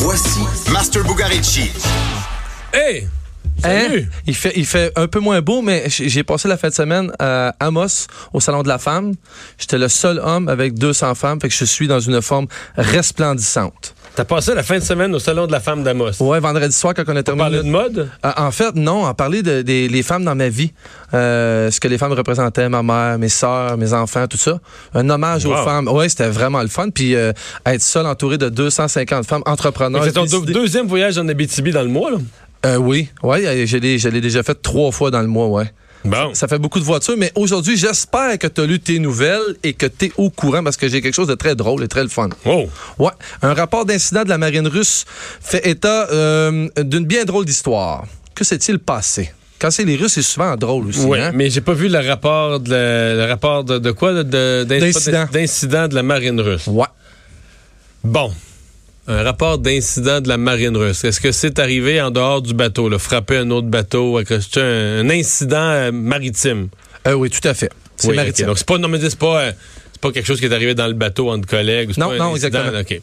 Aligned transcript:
Voici 0.00 0.40
Master 0.72 1.04
Bugarici. 1.04 1.70
Hey! 2.72 3.06
Hein? 3.62 3.80
Salut! 3.88 4.08
Il 4.26 4.34
fait, 4.34 4.52
il 4.56 4.64
fait 4.64 4.92
un 4.96 5.06
peu 5.08 5.20
moins 5.20 5.42
beau, 5.42 5.60
mais 5.60 5.84
j'ai 5.88 6.08
j'ai 6.08 6.24
passé 6.24 6.48
la 6.48 6.56
fin 6.56 6.68
de 6.68 6.74
semaine 6.74 7.12
à 7.18 7.54
Amos, 7.60 8.06
au 8.32 8.40
Salon 8.40 8.62
de 8.62 8.68
la 8.68 8.78
Femme. 8.78 9.12
J'étais 9.58 9.76
le 9.76 9.88
seul 9.88 10.18
homme 10.20 10.48
avec 10.48 10.74
200 10.74 11.14
femmes, 11.14 11.38
fait 11.38 11.50
que 11.50 11.54
je 11.54 11.66
suis 11.66 11.86
dans 11.86 12.00
une 12.00 12.22
forme 12.22 12.46
resplendissante. 12.76 13.93
T'as 14.16 14.24
passé 14.24 14.54
la 14.54 14.62
fin 14.62 14.78
de 14.78 14.82
semaine 14.84 15.12
au 15.12 15.18
salon 15.18 15.46
de 15.48 15.52
la 15.52 15.58
femme 15.58 15.82
d'Amos. 15.82 16.22
Ouais, 16.22 16.38
vendredi 16.38 16.72
soir, 16.72 16.94
quand 16.94 17.02
on 17.08 17.16
a 17.16 17.20
On 17.20 17.22
terminé... 17.24 17.42
parlait 17.44 17.62
de 17.64 17.68
mode? 17.68 18.08
Euh, 18.24 18.30
En 18.36 18.52
fait, 18.52 18.72
non, 18.76 19.04
en 19.06 19.12
parler 19.14 19.42
de, 19.42 19.62
des 19.62 19.88
les 19.88 20.02
femmes 20.04 20.24
dans 20.24 20.36
ma 20.36 20.48
vie, 20.48 20.72
euh, 21.14 21.68
ce 21.72 21.80
que 21.80 21.88
les 21.88 21.98
femmes 21.98 22.12
représentaient, 22.12 22.68
ma 22.68 22.84
mère, 22.84 23.18
mes 23.18 23.28
sœurs, 23.28 23.76
mes 23.76 23.92
enfants, 23.92 24.28
tout 24.28 24.36
ça. 24.36 24.60
Un 24.94 25.10
hommage 25.10 25.46
aux 25.46 25.56
femmes. 25.56 25.88
Ouais, 25.88 26.08
c'était 26.08 26.28
vraiment 26.28 26.62
le 26.62 26.68
fun. 26.68 26.90
Puis 26.90 27.16
euh, 27.16 27.32
être 27.66 27.82
seul 27.82 28.06
entouré 28.06 28.38
de 28.38 28.48
250 28.48 29.26
femmes 29.26 29.42
entrepreneurs. 29.46 30.04
C'est 30.04 30.12
ton 30.12 30.26
deuxième 30.26 30.86
voyage 30.86 31.18
en 31.18 31.26
Abitibi 31.26 31.72
dans 31.72 31.82
le 31.82 31.88
mois, 31.88 32.12
là? 32.12 32.18
Euh, 32.66 32.76
oui, 32.76 33.08
ouais, 33.22 33.66
je 33.66 33.76
l'ai 33.76 33.98
je 33.98 34.08
l'ai 34.08 34.20
déjà 34.22 34.42
fait 34.42 34.54
trois 34.54 34.90
fois 34.90 35.10
dans 35.10 35.20
le 35.20 35.26
mois, 35.26 35.48
ouais. 35.48 35.70
Bon. 36.04 36.34
Ça 36.34 36.48
fait 36.48 36.58
beaucoup 36.58 36.78
de 36.80 36.84
voitures, 36.84 37.16
mais 37.16 37.32
aujourd'hui, 37.34 37.76
j'espère 37.76 38.38
que 38.38 38.46
tu 38.46 38.60
as 38.60 38.66
lu 38.66 38.78
tes 38.78 38.98
nouvelles 38.98 39.56
et 39.62 39.72
que 39.72 39.86
tu 39.86 40.06
es 40.06 40.12
au 40.18 40.28
courant 40.30 40.62
parce 40.62 40.76
que 40.76 40.88
j'ai 40.88 41.00
quelque 41.00 41.14
chose 41.14 41.28
de 41.28 41.34
très 41.34 41.54
drôle 41.54 41.82
et 41.82 41.88
très 41.88 42.02
le 42.02 42.08
fun. 42.10 42.28
Oh! 42.44 42.68
Ouais, 42.98 43.10
un 43.42 43.54
rapport 43.54 43.84
d'incident 43.86 44.22
de 44.24 44.28
la 44.28 44.36
marine 44.38 44.66
russe 44.68 45.06
fait 45.40 45.66
état 45.66 46.08
euh, 46.10 46.68
d'une 46.78 47.06
bien 47.06 47.24
drôle 47.24 47.44
d'histoire. 47.46 48.04
Que 48.34 48.44
s'est-il 48.44 48.78
passé? 48.78 49.32
Quand 49.58 49.70
c'est 49.70 49.84
les 49.84 49.96
Russes, 49.96 50.12
c'est 50.14 50.22
souvent 50.22 50.54
drôle 50.56 50.88
aussi. 50.88 51.00
Oui, 51.06 51.18
hein? 51.18 51.30
mais 51.32 51.48
j'ai 51.48 51.62
pas 51.62 51.72
vu 51.72 51.88
le 51.88 51.98
rapport 52.06 52.60
de, 52.60 52.70
la- 52.70 53.14
le 53.14 53.24
rapport 53.30 53.64
de, 53.64 53.78
de 53.78 53.90
quoi? 53.92 54.12
de- 54.12 54.22
de- 54.24 54.64
d'in- 54.68 54.80
D'incident. 54.80 55.26
D'incident 55.32 55.88
de 55.88 55.94
la 55.94 56.02
marine 56.02 56.38
russe. 56.40 56.66
Ouais. 56.66 56.84
Bon. 58.02 58.30
Un 59.06 59.22
rapport 59.22 59.58
d'incident 59.58 60.20
de 60.22 60.28
la 60.28 60.38
marine 60.38 60.76
russe. 60.76 61.04
Est-ce 61.04 61.20
que 61.20 61.30
c'est 61.30 61.58
arrivé 61.58 62.00
en 62.00 62.10
dehors 62.10 62.40
du 62.40 62.54
bateau, 62.54 62.88
là, 62.88 62.98
frapper 62.98 63.36
un 63.36 63.50
autre 63.50 63.66
bateau? 63.66 64.18
C'est 64.26 64.60
un, 64.60 65.00
un 65.00 65.10
incident 65.10 65.56
euh, 65.58 65.92
maritime? 65.92 66.68
Euh, 67.06 67.12
oui, 67.12 67.28
tout 67.28 67.46
à 67.46 67.52
fait. 67.52 67.70
C'est 67.96 68.08
Oui, 68.08 68.16
maritime. 68.16 68.46
Donc, 68.46 68.56
c'est 68.56 68.66
pas, 68.66 68.78
non, 68.78 68.88
mais 68.88 68.98
c'est 69.00 69.18
pas, 69.18 69.40
euh, 69.42 69.52
c'est 69.92 70.00
pas 70.00 70.10
quelque 70.10 70.26
chose 70.26 70.40
qui 70.40 70.46
est 70.46 70.52
arrivé 70.54 70.74
dans 70.74 70.86
le 70.86 70.94
bateau 70.94 71.30
entre 71.30 71.46
collègues. 71.46 71.92
Non, 71.98 72.08
pas 72.08 72.14
un 72.14 72.18
non, 72.18 72.34
incident, 72.34 72.60
exactement. 72.72 72.80
OK. 72.80 73.00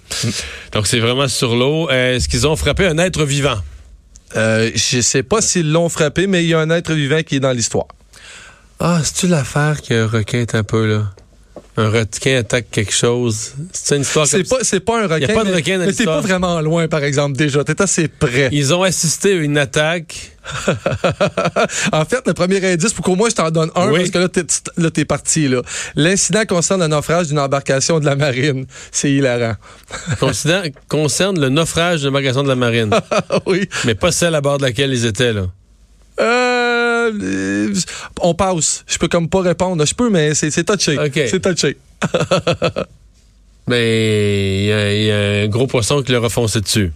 Donc, 0.74 0.88
c'est 0.88 1.00
vraiment 1.00 1.28
sur 1.28 1.56
l'eau. 1.56 1.88
Est-ce 1.92 2.28
qu'ils 2.28 2.48
ont 2.48 2.56
frappé 2.56 2.88
un 2.88 2.98
être 2.98 3.24
vivant? 3.24 3.60
Euh, 4.36 4.72
je 4.74 5.02
sais 5.02 5.24
pas 5.24 5.42
s'ils 5.42 5.72
l'ont 5.72 5.90
frappé, 5.90 6.26
mais 6.26 6.44
il 6.44 6.50
y 6.50 6.54
a 6.56 6.60
un 6.60 6.70
être 6.72 6.94
vivant 6.94 7.22
qui 7.22 7.36
est 7.36 7.40
dans 7.40 7.52
l'histoire. 7.52 7.88
Ah, 8.80 9.02
c'est-tu 9.04 9.28
l'affaire 9.28 9.82
qu'un 9.82 10.08
requin 10.08 10.40
est 10.40 10.56
un 10.56 10.64
peu, 10.64 10.88
là? 10.88 11.12
Un 11.78 11.90
requin 11.90 12.38
attaque 12.38 12.66
quelque 12.70 12.92
chose. 12.94 13.54
C'est 13.72 13.96
une 13.96 14.02
histoire 14.02 14.28
C'est 14.28 14.44
comme 14.44 14.58
pas, 14.60 14.64
c'est 14.66 14.82
pas 14.82 15.04
un 15.04 15.08
requin. 15.08 15.34
pas 15.34 15.44
de 15.46 15.54
requin 15.54 15.80
dans 15.80 15.86
Mais 15.86 15.94
t'es 15.94 16.04
pas 16.04 16.20
vraiment 16.20 16.60
loin, 16.60 16.88
par 16.90 17.02
exemple, 17.04 17.38
déjà. 17.38 17.64
T'es 17.64 17.82
assez 17.82 18.10
près. 18.10 18.50
Ils 18.52 18.74
ont 18.74 18.84
assisté 18.84 19.32
à 19.32 19.36
une 19.36 19.58
attaque. 19.58 20.32
en 21.94 22.04
fait, 22.06 22.28
le 22.28 22.34
premier 22.34 22.64
indice, 22.74 22.94
pour 22.94 23.06
qu'au 23.06 23.16
moins 23.16 23.30
je 23.30 23.36
t'en 23.36 23.52
donne 23.52 23.72
un, 23.76 23.90
Oui. 23.90 24.00
parce 24.00 24.10
que 24.12 24.18
là, 24.18 24.28
t'es, 24.28 24.44
là, 24.78 24.90
t'es 24.92 25.06
parti. 25.06 25.48
là. 25.48 25.62
L'incident 25.96 26.44
concerne 26.46 26.82
le 26.82 26.88
naufrage 26.88 27.28
d'une 27.28 27.40
embarcation 27.40 28.00
de 28.00 28.06
la 28.06 28.16
marine. 28.16 28.66
C'est 28.92 29.12
hilarant. 29.12 29.56
Considère- 30.20 30.64
concerne 30.90 31.40
le 31.40 31.50
naufrage 31.50 32.02
de 32.02 32.10
magasin 32.10 32.44
de 32.44 32.50
la 32.50 32.56
marine. 32.56 32.90
oui. 33.46 33.70
mais 33.86 33.96
pas 33.96 34.12
celle 34.12 34.36
à 34.36 34.42
bord 34.42 34.58
de 34.58 34.64
laquelle 34.64 34.92
ils 34.94 35.06
étaient, 35.06 35.32
là. 35.34 35.46
Euh, 36.20 36.51
euh, 37.10 37.74
on 38.22 38.34
passe. 38.34 38.84
Je 38.88 38.98
peux 38.98 39.08
comme 39.08 39.28
pas 39.30 39.42
répondre. 39.42 39.86
Je 39.86 39.94
peux, 39.96 40.10
mais 40.10 40.34
c'est, 40.36 40.52
c'est 40.52 40.64
touché. 40.64 40.98
C'est 41.30 41.42
touché. 41.42 41.78
Mais 43.68 44.64
il 44.64 44.66
y, 44.68 44.72
a- 44.72 44.94
il 44.94 45.04
y 45.06 45.12
a 45.12 45.44
un 45.44 45.48
gros 45.48 45.68
poisson 45.68 46.02
qui 46.04 46.12
leur 46.12 46.26
a 46.26 46.30
foncé 46.30 46.62
dessus. 46.62 46.92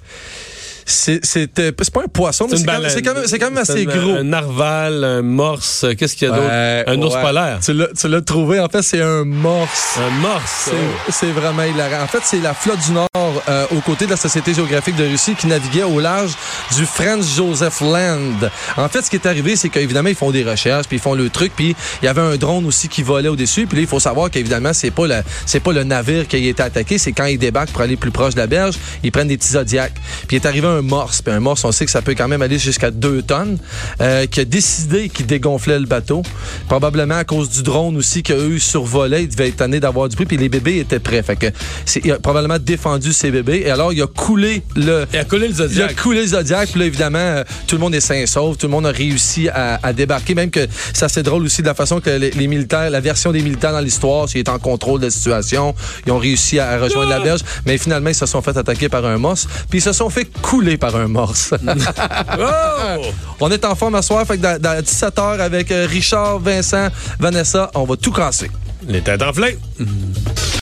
C'est, 0.88 1.26
c'était- 1.26 1.72
c'est 1.82 1.94
pas 1.94 2.04
un 2.04 2.08
poisson, 2.08 2.48
mais 2.50 2.58
c'est, 2.58 2.64
quand, 2.66 2.80
même- 2.80 2.90
c'est 2.90 3.02
quand 3.02 3.14
même, 3.16 3.24
c'est 3.26 3.40
quand 3.40 3.52
même 3.52 3.66
C'est 3.66 3.72
assez 3.74 3.86
gros. 3.86 4.12
Un 4.18 4.24
narval, 4.24 5.04
un 5.04 5.22
morse, 5.24 5.86
qu'est-ce 5.98 6.16
qu'il 6.16 6.28
y 6.28 6.32
a 6.32 6.36
d'autre? 6.36 6.48
Ouais, 6.48 6.84
un 6.88 7.02
ours 7.02 7.16
ouais. 7.16 7.22
polaire. 7.22 7.60
Tu 7.64 7.74
l'as, 7.74 7.88
tu 8.00 8.08
l'as 8.08 8.22
trouvé. 8.22 8.60
En 8.60 8.70
fait, 8.70 8.82
c'est 8.84 9.02
un 9.02 9.24
morse. 9.26 9.98
Un 9.98 10.10
morse. 10.22 10.70
C'est, 11.08 11.12
c'est 11.12 11.32
vraiment 11.32 11.64
hilarant. 11.64 12.04
En 12.04 12.08
fait, 12.08 12.20
c'est 12.24 12.40
la 12.40 12.54
flotte 12.54 12.80
du 12.86 12.92
Nord, 12.92 13.08
euh, 13.50 13.66
aux 13.72 13.82
côtés 13.82 14.06
de 14.06 14.12
la 14.12 14.18
Société 14.18 14.54
géographique 14.54 14.96
de 14.96 15.06
Russie, 15.06 15.34
qui 15.36 15.48
naviguait 15.48 15.84
au 15.84 16.00
large 16.00 16.34
du 16.78 16.86
Franz 16.86 17.36
Joseph 17.36 17.82
Land. 17.82 18.50
En 18.78 18.88
fait, 18.88 19.02
ce 19.02 19.10
qui 19.10 19.16
est 19.16 19.26
arrivé, 19.26 19.56
c'est 19.56 19.70
qu'évidemment, 19.70 20.10
ils 20.10 20.16
font 20.16 20.32
des 20.32 20.44
recherches, 20.44 20.88
puis 20.88 20.98
ils 20.98 21.02
font 21.02 21.16
le 21.16 21.30
truc, 21.30 21.52
puis 21.56 21.76
il 22.02 22.06
y 22.06 22.08
avait 22.08 22.22
un 22.22 22.36
drone 22.38 22.66
aussi 22.66 22.90
qui 22.90 23.02
volait 23.02 23.30
au-dessus. 23.30 23.66
Puis 23.66 23.78
là, 23.78 23.82
il 23.82 23.88
faut 23.88 24.00
savoir 24.00 24.30
qu'évidemment, 24.30 24.74
c'est 24.74 24.92
pas 24.92 25.08
le, 25.08 25.16
c'est 25.48 25.62
pas 25.62 25.74
le 25.74 25.84
navire 25.84 26.28
qui 26.28 26.36
a 26.36 26.40
été 26.40 26.62
attaqué, 26.62 26.98
c'est 27.00 27.12
quand 27.12 27.26
ils 27.26 27.40
débarquent 27.40 27.72
pour 27.72 27.82
aller 27.82 27.96
plus 27.98 28.12
proche 28.12 28.36
de 28.36 28.40
la 28.40 28.48
berge, 28.48 28.76
ils 29.04 29.12
prennent 29.12 29.28
des 29.28 29.38
petits 29.38 29.54
zodiacs. 29.54 29.94
Puis 30.28 30.38
il 30.38 30.42
est 30.44 30.46
arrivé 30.48 30.68
un 30.68 30.75
morse, 30.82 31.22
puis 31.22 31.34
un 31.34 31.40
morse, 31.40 31.64
on 31.66 31.72
sait 31.72 31.86
que 31.86 31.92
ça 31.92 32.02
peut 32.02 32.16
quand 32.16 32.28
même 32.28 32.42
aller 32.42 32.60
jusqu'à 32.60 32.92
2 32.92 33.22
tonnes, 33.22 33.58
euh, 34.02 34.26
qui 34.26 34.40
a 34.40 34.46
décidé 34.46 35.10
qu'il 35.10 35.26
dégonflait 35.26 35.80
le 35.80 35.86
bateau. 35.86 36.24
Probablement 36.68 37.16
à 37.16 37.24
cause 37.24 37.50
du 37.50 37.64
drone 37.64 37.98
aussi 37.98 38.24
qu'eux 38.24 38.60
survolaient, 38.60 39.24
il 39.24 39.30
devait 39.30 39.50
être 39.50 39.58
tanné 39.58 39.80
d'avoir 39.80 40.10
du 40.10 40.16
bruit, 40.16 40.26
puis 40.26 40.38
les 40.38 40.50
bébés 40.50 40.80
étaient 40.80 41.00
prêts. 41.00 41.24
Fait 41.24 41.36
que 41.36 41.48
c'est, 41.86 42.04
il 42.04 42.12
a 42.12 42.20
probablement 42.20 42.60
défendu 42.60 43.14
ses 43.14 43.32
bébés. 43.32 43.64
Et 43.66 43.72
alors, 43.72 43.94
il 43.94 44.02
a 44.02 44.08
coulé 44.08 44.64
le, 44.76 45.06
Il 45.14 45.20
a 45.20 45.26
collé 45.26 45.48
le 45.48 45.54
il 45.54 45.62
a 45.62 45.68
Zodiac. 45.68 45.96
coulé 45.96 46.22
le 46.22 46.28
Zodiac, 46.28 46.70
puis 46.70 46.80
là, 46.80 46.86
évidemment, 46.86 47.20
euh, 47.20 47.44
tout 47.68 47.76
le 47.76 47.82
monde 47.82 47.96
est 47.96 48.02
sain 48.02 48.16
et 48.16 48.28
sauf, 48.28 48.58
tout 48.58 48.68
le 48.68 48.72
monde 48.72 48.86
a 48.86 48.92
réussi 48.92 49.50
à, 49.50 49.80
à 49.82 49.94
débarquer, 49.94 50.36
même 50.36 50.52
que 50.52 50.68
ça 50.94 51.10
c'est 51.10 51.24
drôle 51.24 51.44
aussi 51.44 51.62
de 51.62 51.68
la 51.68 51.74
façon 51.74 52.00
que 52.00 52.10
les, 52.10 52.32
les 52.32 52.48
militaires, 52.48 52.90
la 52.90 53.00
version 53.00 53.32
des 53.32 53.42
militaires 53.42 53.72
dans 53.72 53.80
l'histoire, 53.80 54.28
c'est 54.30 54.50
en 54.50 54.60
contrôle 54.60 55.00
de 55.00 55.06
la 55.06 55.12
situation, 55.12 55.76
ils 56.06 56.12
ont 56.12 56.18
réussi 56.18 56.60
à 56.60 56.78
rejoindre 56.80 57.10
la 57.10 57.20
berge, 57.20 57.42
mais 57.66 57.78
finalement, 57.78 58.10
ils 58.10 58.16
se 58.16 58.26
sont 58.26 58.42
fait 58.42 58.58
attaquer 58.58 58.90
par 58.90 59.06
un 59.06 59.18
morse, 59.18 59.48
puis 59.70 59.80
ils 59.80 59.82
se 59.82 59.94
sont 59.94 60.10
fait 60.10 60.26
couler 60.42 60.65
par 60.78 60.96
un 60.96 61.08
morse. 61.08 61.54
Oh! 62.38 63.02
on 63.40 63.52
est 63.52 63.64
en 63.66 63.76
forme 63.76 63.96
à 63.96 64.02
soir, 64.02 64.26
fait 64.26 64.38
que 64.38 64.42
dans, 64.42 64.62
dans 64.62 64.82
17h 64.82 65.40
avec 65.40 65.72
euh, 65.72 65.88
Richard, 65.90 66.40
Vincent, 66.40 66.88
Vanessa, 67.20 67.72
on 67.76 67.84
va 67.84 67.96
tout 67.96 68.12
casser. 68.12 68.50
Les 68.88 69.02
têtes 69.02 69.22
enflées. 69.22 69.58